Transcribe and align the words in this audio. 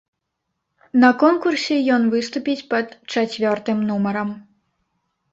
На 1.01 1.09
конкурсе 1.23 1.75
ён 1.95 2.07
выступіць 2.13 2.65
пад 2.71 2.95
чацвёртым 3.17 3.77
нумарам. 3.91 4.33